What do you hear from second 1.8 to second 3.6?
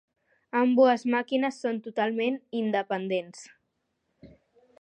totalment independents.